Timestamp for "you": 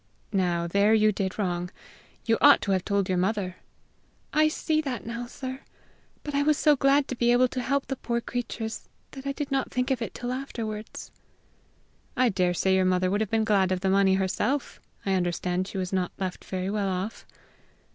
0.95-1.11, 2.25-2.39